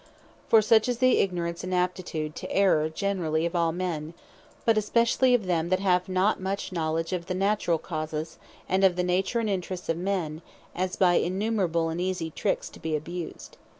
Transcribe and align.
For 0.47 0.63
such 0.63 0.89
is 0.89 0.97
the 0.97 1.19
ignorance, 1.19 1.63
and 1.63 1.75
aptitude 1.75 2.35
to 2.37 2.51
error 2.51 2.89
generally 2.89 3.45
of 3.45 3.55
all 3.55 3.71
men, 3.71 4.15
but 4.65 4.75
especially 4.75 5.35
of 5.35 5.45
them 5.45 5.69
that 5.69 5.79
have 5.79 6.09
not 6.09 6.39
much 6.41 6.71
knowledge 6.71 7.13
of 7.13 7.29
naturall 7.29 7.77
causes, 7.77 8.39
and 8.67 8.83
of 8.83 8.95
the 8.95 9.03
nature, 9.03 9.39
and 9.39 9.47
interests 9.47 9.89
of 9.89 9.97
men; 9.97 10.41
as 10.73 10.95
by 10.95 11.13
innumerable 11.17 11.89
and 11.89 12.01
easie 12.01 12.31
tricks 12.31 12.67
to 12.69 12.79
be 12.79 12.95
abused. 12.95 13.57